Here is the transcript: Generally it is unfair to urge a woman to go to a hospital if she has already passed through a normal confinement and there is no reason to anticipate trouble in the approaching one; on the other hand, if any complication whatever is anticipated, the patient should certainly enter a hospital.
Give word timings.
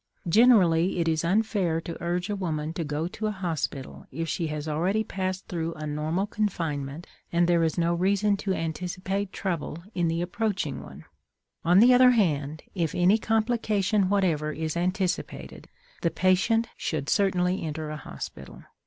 Generally 0.27 0.97
it 0.97 1.07
is 1.07 1.23
unfair 1.23 1.79
to 1.79 1.95
urge 2.03 2.27
a 2.27 2.35
woman 2.35 2.73
to 2.73 2.83
go 2.83 3.07
to 3.07 3.27
a 3.27 3.31
hospital 3.31 4.07
if 4.11 4.27
she 4.27 4.47
has 4.47 4.67
already 4.67 5.03
passed 5.03 5.47
through 5.47 5.75
a 5.75 5.85
normal 5.85 6.25
confinement 6.25 7.05
and 7.31 7.47
there 7.47 7.63
is 7.63 7.77
no 7.77 7.93
reason 7.93 8.35
to 8.37 8.51
anticipate 8.51 9.31
trouble 9.31 9.83
in 9.93 10.07
the 10.07 10.19
approaching 10.23 10.81
one; 10.81 11.05
on 11.63 11.77
the 11.77 11.93
other 11.93 12.09
hand, 12.09 12.63
if 12.73 12.95
any 12.95 13.19
complication 13.19 14.09
whatever 14.09 14.51
is 14.51 14.75
anticipated, 14.75 15.67
the 16.01 16.09
patient 16.09 16.67
should 16.75 17.07
certainly 17.07 17.61
enter 17.61 17.91
a 17.91 17.97
hospital. 17.97 18.63